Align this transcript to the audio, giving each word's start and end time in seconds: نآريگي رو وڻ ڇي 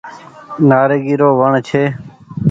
نآريگي 0.69 1.15
رو 1.21 1.29
وڻ 1.39 1.51
ڇي 1.67 1.83